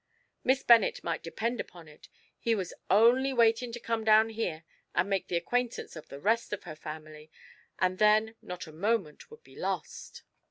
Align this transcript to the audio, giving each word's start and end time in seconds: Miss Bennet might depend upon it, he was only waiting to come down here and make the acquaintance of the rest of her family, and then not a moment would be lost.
Miss 0.43 0.63
Bennet 0.63 1.03
might 1.03 1.21
depend 1.21 1.59
upon 1.59 1.87
it, 1.87 2.09
he 2.39 2.55
was 2.55 2.73
only 2.89 3.33
waiting 3.33 3.71
to 3.71 3.79
come 3.79 4.03
down 4.03 4.29
here 4.29 4.63
and 4.95 5.07
make 5.07 5.27
the 5.27 5.37
acquaintance 5.37 5.95
of 5.95 6.09
the 6.09 6.19
rest 6.19 6.51
of 6.51 6.63
her 6.63 6.75
family, 6.75 7.29
and 7.77 7.99
then 7.99 8.33
not 8.41 8.65
a 8.65 8.71
moment 8.71 9.29
would 9.29 9.43
be 9.43 9.55
lost. 9.55 10.23